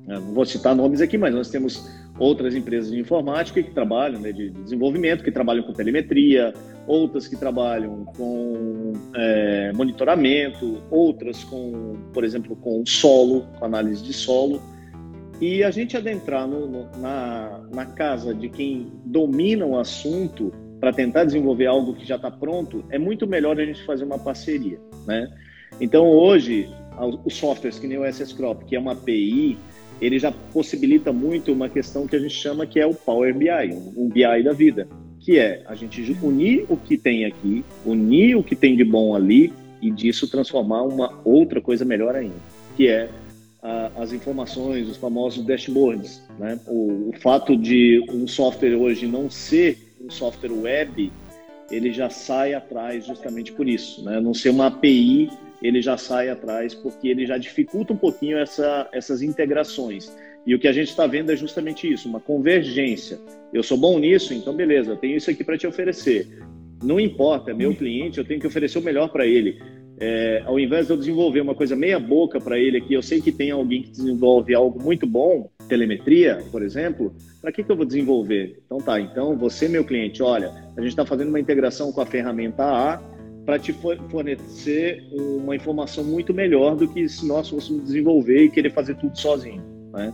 [0.08, 1.88] não vou citar nomes aqui, mas nós temos
[2.20, 6.54] outras empresas de informática que trabalham, né, de desenvolvimento, que trabalham com telemetria,
[6.88, 14.14] outras que trabalham com é, monitoramento, outras com, por exemplo, com solo, com análise de
[14.14, 14.62] solo.
[15.40, 20.92] E a gente adentrar no, no, na, na casa de quem domina o assunto para
[20.92, 24.80] tentar desenvolver algo que já está pronto, é muito melhor a gente fazer uma parceria,
[25.06, 25.28] né?
[25.82, 26.70] Então, hoje,
[27.26, 29.58] os softwares que nem o SS Crop, que é uma API,
[30.02, 33.50] ele já possibilita muito uma questão que a gente chama que é o Power BI,
[33.96, 34.88] um BI da vida,
[35.20, 39.16] que é a gente unir o que tem aqui, unir o que tem de bom
[39.16, 42.36] ali e disso transformar uma outra coisa melhor ainda,
[42.76, 43.10] que é
[43.62, 46.24] a, as informações, os famosos dashboards.
[46.40, 46.60] Né?
[46.68, 51.12] O, o fato de um software hoje não ser um software web,
[51.72, 54.20] ele já sai atrás justamente por isso, né?
[54.20, 55.30] não ser uma API
[55.62, 60.16] ele já sai atrás, porque ele já dificulta um pouquinho essa, essas integrações.
[60.46, 63.20] E o que a gente está vendo é justamente isso, uma convergência.
[63.52, 66.28] Eu sou bom nisso, então beleza, eu tenho isso aqui para te oferecer.
[66.84, 69.60] Não importa, é meu cliente, eu tenho que oferecer o melhor para ele.
[70.00, 73.20] É, ao invés de eu desenvolver uma coisa meia boca para ele aqui, eu sei
[73.20, 77.76] que tem alguém que desenvolve algo muito bom, telemetria, por exemplo, para que, que eu
[77.76, 78.62] vou desenvolver?
[78.66, 82.06] Então tá, então você, meu cliente, olha, a gente está fazendo uma integração com a
[82.06, 83.02] ferramenta A,
[83.48, 88.74] para te fornecer uma informação muito melhor do que se nós fôssemos desenvolver e querer
[88.74, 90.14] fazer tudo sozinho, né?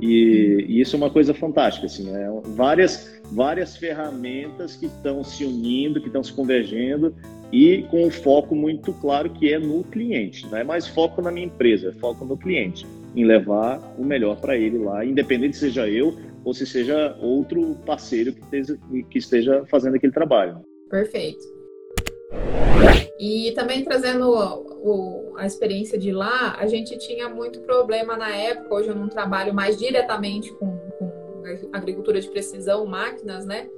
[0.00, 5.44] E, e isso é uma coisa fantástica, assim, é várias várias ferramentas que estão se
[5.44, 7.14] unindo, que estão se convergendo
[7.52, 10.44] e com um foco muito claro que é no cliente.
[10.50, 12.84] Não é mais foco na minha empresa, é foco no cliente,
[13.14, 17.76] em levar o melhor para ele lá, independente se seja eu ou se seja outro
[17.86, 18.78] parceiro que esteja,
[19.10, 20.58] que esteja fazendo aquele trabalho.
[20.90, 21.53] Perfeito.
[23.18, 28.74] E também trazendo o, a experiência de lá, a gente tinha muito problema na época.
[28.74, 31.42] Hoje eu não trabalho mais diretamente com, com
[31.72, 33.68] agricultura de precisão, máquinas, né?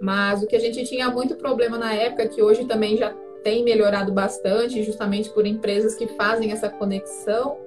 [0.00, 3.62] Mas o que a gente tinha muito problema na época, que hoje também já tem
[3.62, 7.58] melhorado bastante, justamente por empresas que fazem essa conexão,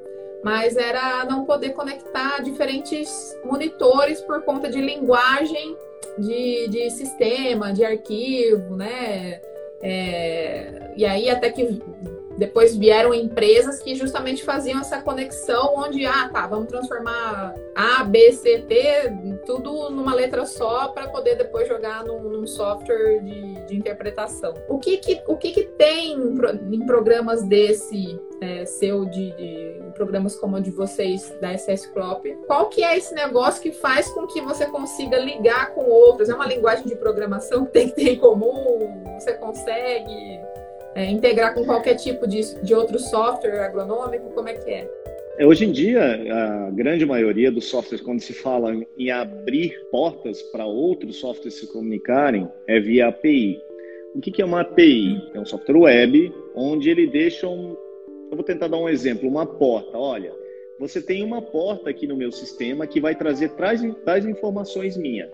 [0.44, 5.78] mas era não poder conectar diferentes monitores por conta de linguagem
[6.18, 9.42] de, de sistema, de arquivo, né?
[9.82, 11.82] É, e aí até que
[12.40, 18.32] depois vieram empresas que justamente faziam essa conexão onde, ah, tá, vamos transformar A, B,
[18.32, 19.12] C, T,
[19.46, 24.54] tudo numa letra só para poder depois jogar num, num software de, de, interpretação.
[24.70, 30.38] O que que, o que que tem em programas desse é, seu, de, de, programas
[30.38, 34.26] como o de vocês, da SS Crop, qual que é esse negócio que faz com
[34.26, 36.30] que você consiga ligar com outros?
[36.30, 39.04] É uma linguagem de programação que tem que ter em comum?
[39.20, 40.40] Você consegue
[40.96, 44.30] é, integrar com qualquer tipo de, de outro software agronômico?
[44.32, 44.90] Como é que é?
[45.38, 45.46] é?
[45.46, 50.66] Hoje em dia, a grande maioria dos softwares, quando se fala em abrir portas para
[50.66, 53.60] outros softwares se comunicarem, é via API.
[54.16, 55.22] O que é uma API?
[55.34, 57.78] É um software web onde ele deixa um.
[58.32, 59.98] Eu vou tentar dar um exemplo: uma porta.
[59.98, 60.34] Olha,
[60.80, 65.30] você tem uma porta aqui no meu sistema que vai trazer tais, tais informações minhas.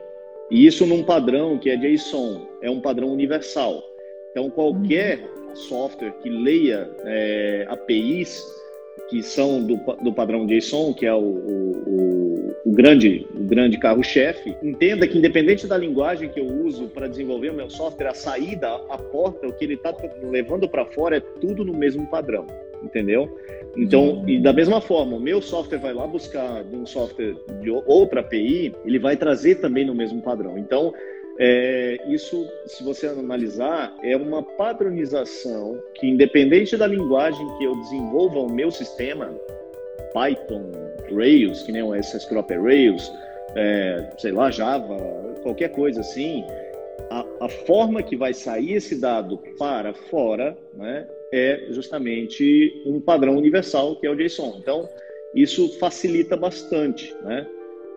[0.50, 3.84] E isso num padrão que é JSON, é um padrão universal.
[4.32, 5.20] Então, qualquer
[5.56, 8.44] software que leia é, APIs
[9.10, 14.56] que são do, do padrão JSON, que é o, o, o grande, o grande carro-chefe,
[14.64, 18.68] entenda que independente da linguagem que eu uso para desenvolver o meu software, a saída,
[18.90, 22.48] a porta, o que ele está levando para fora é tudo no mesmo padrão,
[22.82, 23.38] entendeu?
[23.78, 27.70] Então, e da mesma forma, o meu software vai lá buscar de um software de
[27.70, 30.58] outra API, ele vai trazer também no mesmo padrão.
[30.58, 30.94] Então,
[31.38, 38.40] é, isso, se você analisar, é uma padronização que, independente da linguagem que eu desenvolva
[38.40, 39.34] o meu sistema,
[40.14, 40.72] Python,
[41.14, 43.12] Rails, que nem o SSCrop é Rails,
[43.56, 44.98] é, sei lá, Java,
[45.44, 46.44] qualquer coisa assim,
[47.10, 53.36] a, a, forma que vai sair esse dado para fora né, é justamente um padrão
[53.38, 54.58] universal, que é o JSON.
[54.60, 54.88] Então,
[55.34, 57.46] isso facilita bastante, né?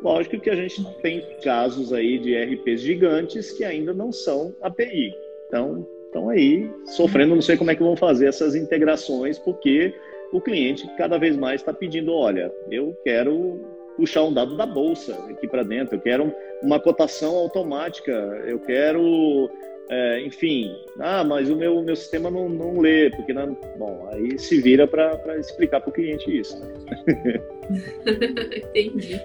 [0.03, 5.13] Lógico que a gente tem casos aí de RPs gigantes que ainda não são API.
[5.49, 9.95] Então, estão aí sofrendo, não sei como é que vão fazer essas integrações, porque
[10.33, 13.61] o cliente cada vez mais está pedindo, olha, eu quero
[13.97, 16.33] puxar um dado da bolsa aqui para dentro, eu quero
[16.63, 18.13] uma cotação automática,
[18.47, 19.51] eu quero,
[19.91, 24.39] é, enfim, ah, mas o meu, meu sistema não, não lê, porque não, bom, aí
[24.39, 26.57] se vira para explicar para o cliente isso.
[26.61, 27.41] Né?
[28.75, 29.21] Entendi.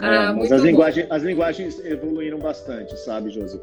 [0.00, 3.60] Ah, é, mas as linguagens, as linguagens evoluíram bastante, sabe, Josi?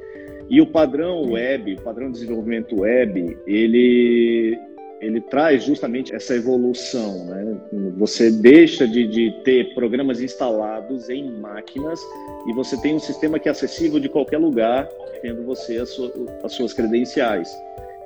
[0.50, 4.58] E o padrão web, o padrão de desenvolvimento web, ele,
[5.00, 7.26] ele traz justamente essa evolução.
[7.26, 7.58] Né?
[7.98, 12.02] Você deixa de, de ter programas instalados em máquinas
[12.48, 14.88] e você tem um sistema que é acessível de qualquer lugar,
[15.22, 16.12] tendo você as, sua,
[16.44, 17.50] as suas credenciais.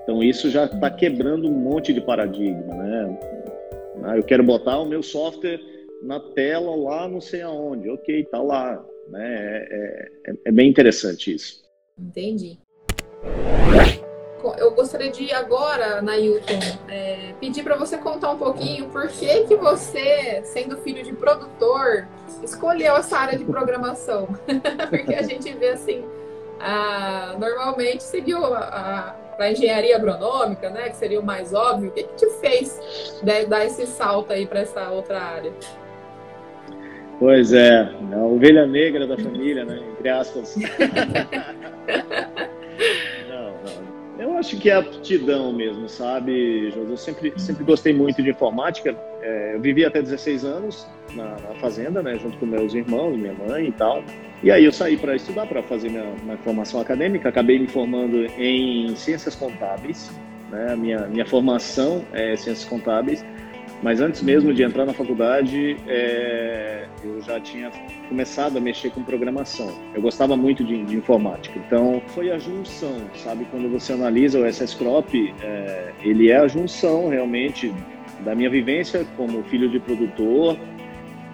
[0.03, 2.75] Então, isso já está quebrando um monte de paradigma.
[2.75, 3.19] Né?
[4.03, 5.59] Ah, eu quero botar o meu software
[6.03, 7.89] na tela lá não sei aonde.
[7.89, 8.83] Ok, tá lá.
[9.09, 9.67] Né?
[9.69, 11.63] É, é, é bem interessante isso.
[11.97, 12.59] Entendi.
[14.57, 19.55] Eu gostaria de agora, Nailton, é, pedir para você contar um pouquinho por que, que
[19.55, 22.07] você, sendo filho de produtor,
[22.43, 24.27] escolheu essa área de programação.
[24.89, 26.05] Porque a gente vê assim,
[26.59, 31.89] a, normalmente seguiu para engenharia agronômica, né, que seria o mais óbvio.
[31.89, 35.51] O que, que te fez né, dar esse salto aí para essa outra área?
[37.19, 39.79] Pois é, a ovelha negra da família, né?
[39.91, 40.55] Entre aspas.
[43.27, 44.23] não, não.
[44.23, 46.91] Eu acho que é aptidão mesmo, sabe, José?
[46.91, 48.95] Eu sempre, sempre gostei muito de informática.
[49.23, 52.19] É, eu vivi até 16 anos na, na, fazenda, né?
[52.19, 54.03] Junto com meus irmãos, minha mãe e tal.
[54.43, 57.29] E aí eu saí para estudar, para fazer minha, minha formação acadêmica.
[57.29, 60.11] Acabei me formando em ciências contábeis.
[60.51, 60.73] Né?
[60.73, 63.25] A minha, minha formação é ciências contábeis.
[63.81, 67.71] Mas antes mesmo de entrar na faculdade, é, eu já tinha
[68.09, 69.71] começado a mexer com programação.
[69.93, 71.59] Eu gostava muito de, de informática.
[71.59, 73.45] Então, foi a junção, sabe?
[73.51, 77.71] Quando você analisa o SS Crop, é, ele é a junção realmente
[78.21, 80.57] da minha vivência como filho de produtor,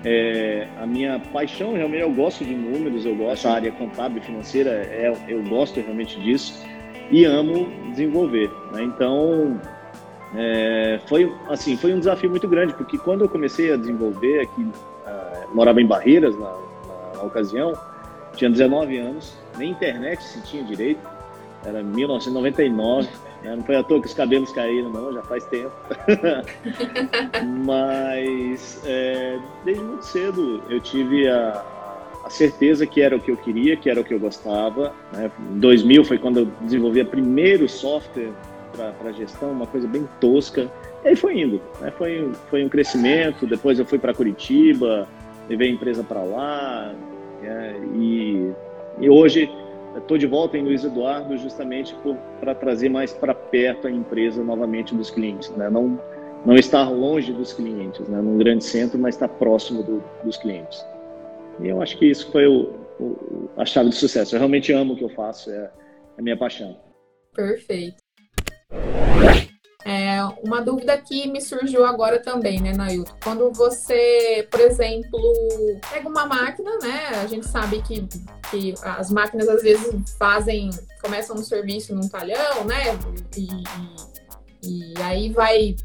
[0.06, 4.70] é, a minha paixão realmente eu gosto de números, eu gosto da área contábil financeira,
[4.70, 6.62] é, eu gosto realmente disso
[7.10, 8.52] e amo desenvolver.
[8.74, 8.84] Né?
[8.84, 9.60] Então
[10.36, 14.62] é, foi assim, foi um desafio muito grande, porque quando eu comecei a desenvolver aqui,
[14.62, 17.74] uh, morava em Barreiras na, na, na, ocasião,
[18.36, 21.02] tinha 19 anos, nem internet se tinha direito,
[21.64, 23.08] era 1999,
[23.44, 23.56] né?
[23.56, 25.72] não foi à toa que os cabelos caíram, não, já faz tempo.
[27.66, 31.64] Mas é, desde muito cedo eu tive a,
[32.26, 34.94] a certeza que era o que eu queria, que era o que eu gostava.
[35.12, 35.32] Né?
[35.52, 38.32] Em 2000 foi quando eu desenvolvi o primeiro software
[38.76, 40.70] para gestão, uma coisa bem tosca.
[41.04, 41.92] E aí foi indo, né?
[41.98, 43.46] foi, foi um crescimento.
[43.46, 45.08] Depois eu fui para Curitiba,
[45.50, 46.94] levei a empresa para lá.
[47.44, 48.52] É, e,
[49.00, 49.50] e hoje
[49.96, 51.96] estou de volta em Luiz Eduardo justamente
[52.40, 55.50] para trazer mais para perto a empresa novamente dos clientes.
[55.52, 55.70] Né?
[55.70, 56.00] Não,
[56.46, 58.22] não estar longe dos clientes, né?
[58.22, 60.86] num grande centro, mas estar próximo do, dos clientes.
[61.60, 64.36] E eu acho que isso foi o, o, a chave do sucesso.
[64.36, 65.72] Eu realmente amo o que eu faço, é, é
[66.18, 66.78] a minha paixão.
[67.34, 68.03] Perfeito.
[70.44, 73.14] Uma dúvida que me surgiu agora também, né, Nailton?
[73.24, 75.20] Quando você, por exemplo,
[75.92, 77.08] pega uma máquina, né?
[77.22, 78.08] A gente sabe que,
[78.50, 80.70] que as máquinas às vezes fazem,
[81.02, 82.98] começam um serviço num talhão, né?
[83.36, 83.48] E,
[84.64, 85.76] e, e aí vai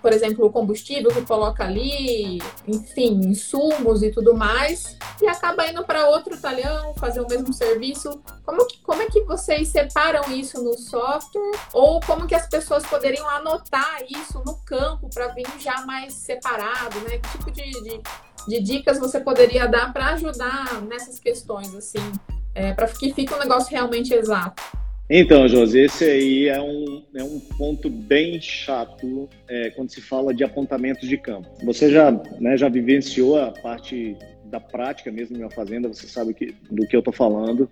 [0.00, 5.84] por, exemplo, o combustível que coloca ali, enfim, insumos e tudo mais, e acaba indo
[5.84, 8.20] para outro talhão fazer o mesmo serviço.
[8.44, 11.58] Como, como é que vocês separam isso no software?
[11.72, 16.98] Ou como que as pessoas poderiam anotar isso no campo para vir já mais separado,
[17.00, 17.18] né?
[17.18, 18.02] Que tipo de, de,
[18.48, 22.12] de dicas você poderia dar para ajudar nessas questões, assim,
[22.54, 24.62] é, para que fique um negócio realmente exato?
[25.08, 30.34] Então, José, esse aí é um, é um ponto bem chato é, quando se fala
[30.34, 31.48] de apontamentos de campo.
[31.64, 36.54] Você já, né, já vivenciou a parte da prática mesmo uma fazenda, você sabe que,
[36.70, 37.70] do que eu estou falando.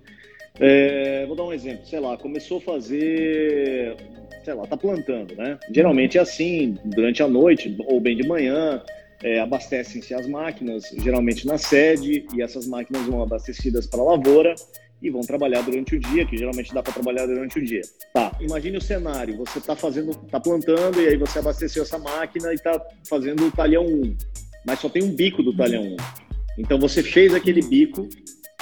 [0.61, 3.97] É, vou dar um exemplo, sei lá, começou a fazer
[4.45, 5.59] sei lá, tá plantando, né?
[5.71, 8.83] Geralmente é assim, durante a noite ou bem de manhã,
[9.23, 14.55] é, abastecem-se as máquinas, geralmente na sede, e essas máquinas vão abastecidas para a lavoura
[15.05, 17.83] e vão trabalhar durante o dia, que geralmente dá para trabalhar durante o dia.
[18.15, 22.51] Tá, imagine o cenário, você está fazendo, está plantando e aí você abasteceu essa máquina
[22.51, 24.17] e está fazendo o talhão 1,
[24.67, 25.97] mas só tem um bico do talhão 1.
[26.59, 28.09] Então você fez aquele bico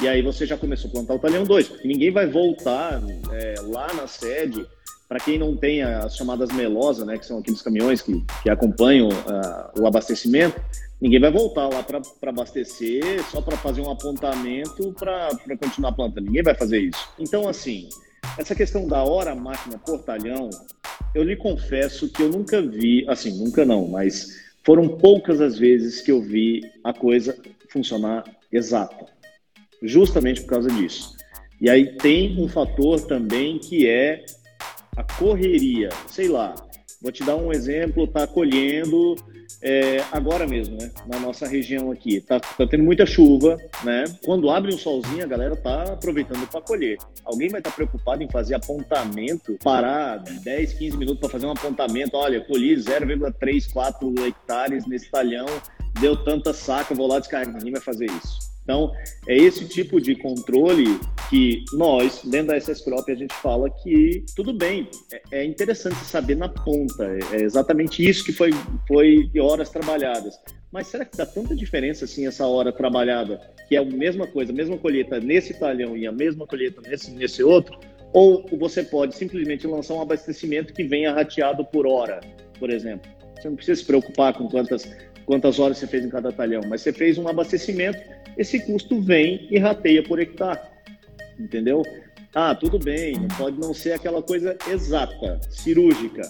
[0.02, 3.54] e aí você já começou a plantar o talhão 2, porque ninguém vai voltar é,
[3.60, 4.66] lá na sede
[5.12, 9.10] para quem não tem as chamadas melosas, né, que são aqueles caminhões que, que acompanham
[9.10, 10.58] uh, o abastecimento,
[10.98, 12.00] ninguém vai voltar lá para
[12.30, 15.28] abastecer só para fazer um apontamento para
[15.60, 16.24] continuar plantando.
[16.24, 17.10] Ninguém vai fazer isso.
[17.18, 17.90] Então, assim,
[18.38, 20.48] essa questão da hora máquina portalhão,
[21.14, 26.00] eu lhe confesso que eu nunca vi, assim, nunca não, mas foram poucas as vezes
[26.00, 27.36] que eu vi a coisa
[27.68, 29.04] funcionar exata.
[29.82, 31.14] Justamente por causa disso.
[31.60, 34.24] E aí tem um fator também que é
[34.96, 36.54] a correria, sei lá,
[37.00, 39.16] vou te dar um exemplo, tá colhendo
[39.62, 44.50] é, agora mesmo, né, na nossa região aqui, tá, tá, tendo muita chuva, né, quando
[44.50, 46.98] abre um solzinho a galera tá aproveitando para colher.
[47.24, 51.52] Alguém vai estar tá preocupado em fazer apontamento, parar 10, 15 minutos para fazer um
[51.52, 55.46] apontamento, olha, colhi 0,34 hectares nesse talhão,
[56.00, 58.51] deu tanta saca, vou lá descarregar, ninguém vai fazer isso.
[58.62, 58.92] Então,
[59.26, 64.24] é esse tipo de controle que nós, dentro da SS Crop, a gente fala que
[64.36, 68.50] tudo bem, é, é interessante saber na ponta, é, é exatamente isso que foi,
[68.86, 70.38] foi horas trabalhadas.
[70.70, 74.52] Mas será que dá tanta diferença assim essa hora trabalhada, que é a mesma coisa,
[74.52, 77.78] a mesma colheita nesse talhão e a mesma colheita nesse, nesse outro?
[78.12, 82.20] Ou você pode simplesmente lançar um abastecimento que venha rateado por hora,
[82.58, 83.10] por exemplo?
[83.36, 84.88] Você não precisa se preocupar com quantas,
[85.24, 87.98] quantas horas você fez em cada talhão, mas você fez um abastecimento
[88.36, 90.60] esse custo vem e rateia por hectare.
[91.38, 91.82] Entendeu?
[92.34, 96.22] Ah, tudo bem, pode não ser aquela coisa exata, cirúrgica,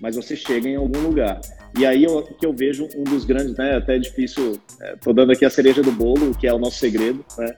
[0.00, 1.40] mas você chega em algum lugar.
[1.78, 4.60] E aí eu, que eu vejo um dos grandes, né, até é difícil,
[4.94, 7.56] estou é, dando aqui a cereja do bolo, que é o nosso segredo, né,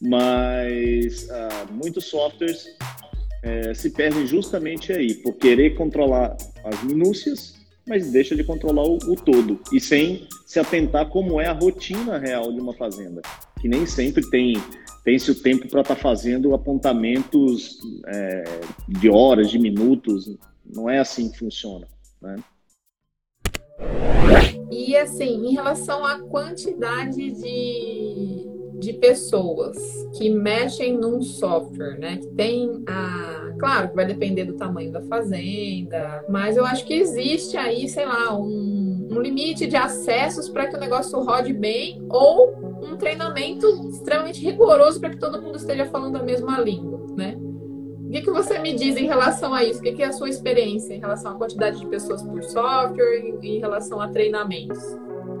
[0.00, 2.66] mas ah, muitos softwares
[3.42, 7.57] é, se perdem justamente aí, por querer controlar as minúcias
[7.88, 12.18] mas deixa de controlar o, o, todo e sem se atentar como é a rotina
[12.18, 13.22] real de uma fazenda,
[13.60, 14.54] que nem sempre tem
[15.04, 18.44] tem-se o tempo para estar tá fazendo apontamentos é,
[18.86, 20.36] de horas, de minutos,
[20.66, 21.88] não é assim que funciona,
[22.20, 22.36] né?
[24.70, 28.46] E assim, em relação à quantidade de,
[28.78, 29.78] de pessoas
[30.16, 32.18] que mexem num software, né?
[32.18, 33.27] Que tem a
[33.58, 38.06] Claro que vai depender do tamanho da fazenda, mas eu acho que existe aí, sei
[38.06, 43.66] lá, um, um limite de acessos para que o negócio rode bem ou um treinamento
[43.90, 47.36] extremamente rigoroso para que todo mundo esteja falando a mesma língua, né?
[48.08, 49.80] O que, que você me diz em relação a isso?
[49.80, 53.34] O que, que é a sua experiência em relação à quantidade de pessoas por software
[53.42, 54.78] e em relação a treinamentos?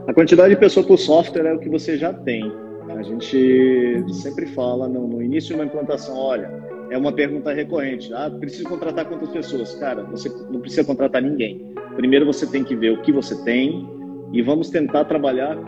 [0.06, 2.52] A quantidade de pessoas por software é o que você já tem.
[2.90, 6.50] A gente sempre fala no, no início de uma implantação, olha,
[6.90, 8.12] é uma pergunta recorrente.
[8.12, 9.74] Ah, preciso contratar quantas pessoas?
[9.74, 11.74] Cara, você não precisa contratar ninguém.
[11.96, 13.86] Primeiro você tem que ver o que você tem
[14.32, 15.64] e vamos tentar trabalhar com,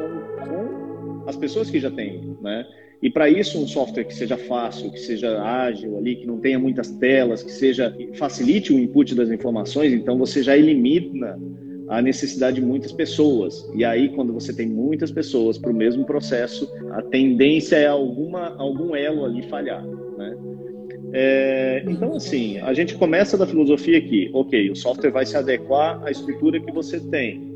[0.47, 2.67] com as pessoas que já têm, né?
[3.03, 6.59] E para isso um software que seja fácil, que seja ágil ali, que não tenha
[6.59, 11.39] muitas telas, que seja facilite o input das informações, então você já elimina
[11.89, 13.69] a necessidade de muitas pessoas.
[13.75, 18.55] E aí, quando você tem muitas pessoas para o mesmo processo, a tendência é alguma,
[18.57, 19.83] algum elo ali falhar.
[19.85, 20.37] Né?
[21.13, 26.01] É, então, assim, a gente começa da filosofia que, ok, o software vai se adequar
[26.05, 27.51] à estrutura que você tem.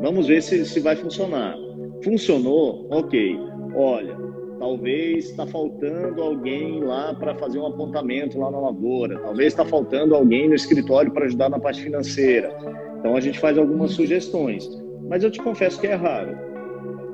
[0.00, 1.56] Vamos ver se, se vai funcionar.
[2.02, 2.86] Funcionou?
[2.90, 3.38] Ok.
[3.74, 4.16] Olha,
[4.58, 9.18] talvez está faltando alguém lá para fazer um apontamento lá na lavoura.
[9.18, 12.56] Talvez está faltando alguém no escritório para ajudar na parte financeira.
[12.98, 14.68] Então, a gente faz algumas sugestões.
[15.08, 16.49] Mas eu te confesso que é raro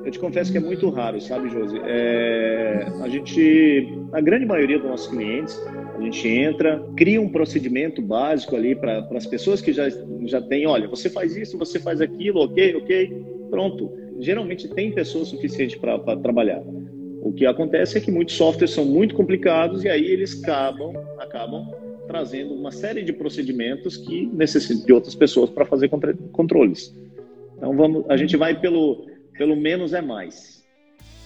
[0.07, 1.81] eu te confesso que é muito raro, sabe, Josi?
[1.83, 5.61] É, a gente, a grande maioria dos nossos clientes,
[5.97, 9.89] a gente entra, cria um procedimento básico ali para as pessoas que já,
[10.25, 13.91] já têm, olha, você faz isso, você faz aquilo, ok, ok, pronto.
[14.19, 16.63] Geralmente tem pessoas suficientes para trabalhar.
[17.21, 21.67] O que acontece é que muitos softwares são muito complicados e aí eles acabam, acabam
[22.07, 25.89] trazendo uma série de procedimentos que necessitam de outras pessoas para fazer
[26.31, 26.95] controles.
[27.57, 30.63] Então vamos, a gente vai pelo pelo menos é mais.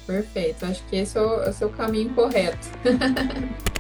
[0.05, 2.68] Perfeito, acho que esse é o, é o caminho correto.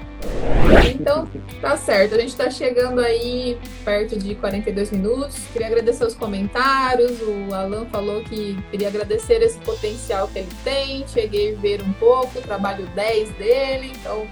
[0.93, 1.27] Então,
[1.59, 2.15] tá certo.
[2.15, 5.35] A gente tá chegando aí perto de 42 minutos.
[5.51, 7.19] Queria agradecer os comentários.
[7.21, 11.07] O Alan falou que queria agradecer esse potencial que ele tem.
[11.07, 13.91] Cheguei a ver um pouco o trabalho 10 dele.
[13.99, 14.27] Então,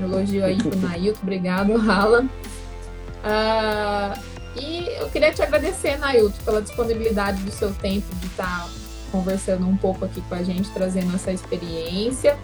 [0.00, 1.20] elogio aí pro Nailton.
[1.22, 2.28] Obrigado, Alan.
[3.22, 4.18] Ah,
[4.56, 9.66] E eu queria te agradecer, Nailton, pela disponibilidade do seu tempo de estar tá conversando
[9.66, 12.36] um pouco aqui com a gente, trazendo essa experiência.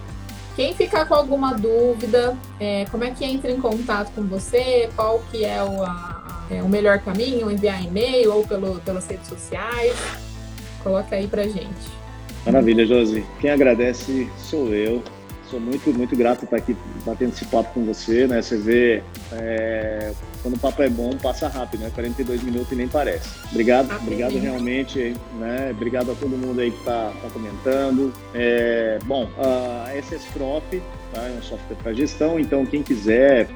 [0.55, 5.21] Quem ficar com alguma dúvida, é, como é que entra em contato com você, qual
[5.29, 9.95] que é o, a, é, o melhor caminho, enviar e-mail ou pelo, pelas redes sociais,
[10.81, 11.95] coloca aí pra gente.
[12.45, 13.25] Maravilha, Josi.
[13.41, 15.03] Quem agradece sou eu.
[15.49, 16.75] Sou muito, muito grato por estar aqui
[17.05, 18.41] batendo esse papo com você, né?
[18.41, 21.91] Você vê, é, quando o papo é bom, passa rápido, né?
[21.93, 23.29] 42 minutos e nem parece.
[23.51, 25.69] Obrigado, ah, obrigado realmente, né?
[25.71, 28.11] Obrigado a todo mundo aí que está tá comentando.
[28.33, 30.63] É, bom, a SS Prop
[31.13, 31.21] tá?
[31.21, 33.47] é um software para gestão, então quem quiser,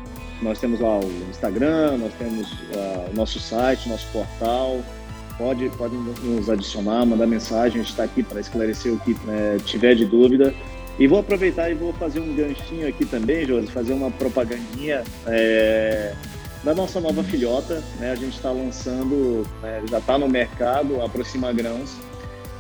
[0.44, 4.80] nós temos lá o Instagram, nós temos uh, o nosso site, nosso portal,
[5.40, 9.58] pode, pode nos adicionar, mandar mensagem, a gente está aqui para esclarecer o que né,
[9.66, 10.54] tiver de dúvida.
[11.00, 16.14] E vou aproveitar e vou fazer um ganchinho aqui também, Josi, fazer uma propagandinha é,
[16.62, 17.82] da nossa nova filhota.
[17.98, 18.12] Né?
[18.12, 21.96] A gente está lançando, né, já está no mercado, Aproxima Grãos,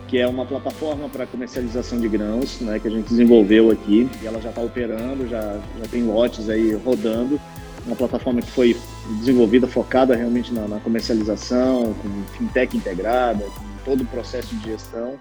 [0.08, 4.10] que é uma plataforma para comercialização de grãos, né, que a gente desenvolveu aqui.
[4.22, 7.38] E ela já está operando, já, já tem lotes aí rodando.
[7.86, 8.78] Uma plataforma que foi
[9.20, 15.16] desenvolvida, focada realmente na, na comercialização, com fintech integrada, com todo o processo de gestão.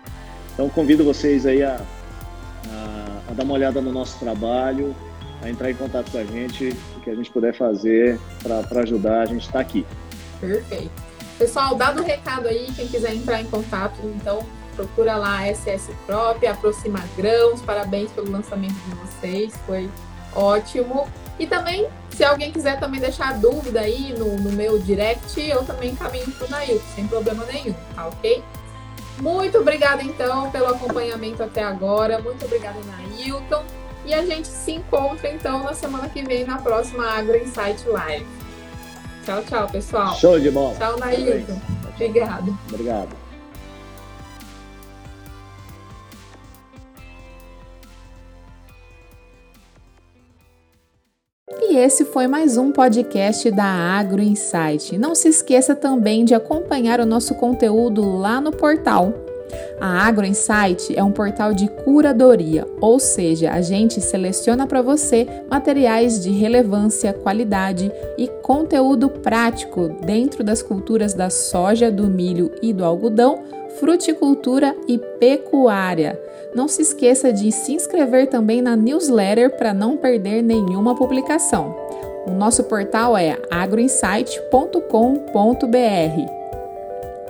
[0.54, 1.80] Então convido vocês aí a
[2.70, 4.94] a, a dar uma olhada no nosso trabalho,
[5.42, 9.22] a entrar em contato com a gente, o que a gente puder fazer para ajudar,
[9.22, 9.86] a gente está aqui.
[10.40, 10.90] Perfeito.
[11.38, 14.44] Pessoal, dado o recado aí, quem quiser entrar em contato, então
[14.74, 19.88] procura lá a SS Prop, Aproxima Grãos, parabéns pelo lançamento de vocês, foi
[20.34, 21.08] ótimo.
[21.38, 25.94] E também, se alguém quiser também deixar dúvida aí no, no meu direct, eu também
[25.94, 28.42] caminho para o Nail, sem problema nenhum, tá ok?
[29.20, 32.20] Muito obrigada, então, pelo acompanhamento até agora.
[32.20, 33.64] Muito obrigada, Nailton.
[34.04, 38.26] E a gente se encontra, então, na semana que vem, na próxima Agro Insight Live.
[39.24, 40.14] Tchau, tchau, pessoal.
[40.16, 40.74] Show de bola.
[40.76, 41.60] Tchau, Nailton.
[41.94, 42.58] Obrigado.
[42.72, 43.17] Obrigado.
[51.78, 54.98] Esse foi mais um podcast da Agro Insight.
[54.98, 59.14] Não se esqueça também de acompanhar o nosso conteúdo lá no portal.
[59.80, 65.26] A Agro Insight é um portal de curadoria, ou seja, a gente seleciona para você
[65.48, 72.72] materiais de relevância, qualidade e conteúdo prático dentro das culturas da soja, do milho e
[72.72, 73.44] do algodão,
[73.78, 76.20] fruticultura e pecuária.
[76.54, 81.76] Não se esqueça de se inscrever também na newsletter para não perder nenhuma publicação.
[82.26, 86.38] O nosso portal é agroinsight.com.br.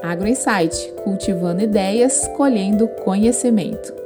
[0.02, 3.97] AgroInsight, cultivando ideias, colhendo conhecimento.